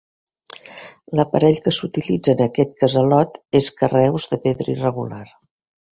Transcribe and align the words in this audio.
L'aparell 1.19 1.59
que 1.67 1.73
s'utilitza 1.79 2.35
en 2.35 2.41
aquest 2.45 2.73
casalot 2.85 3.37
és 3.63 3.69
carreus 3.83 4.29
de 4.33 4.41
pedra 4.47 4.73
irregular. 4.79 5.25